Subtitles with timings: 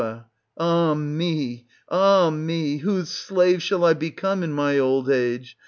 [0.57, 1.67] Ah me!
[1.87, 2.77] ah me!
[2.77, 5.55] Whose slave shall I become in my old age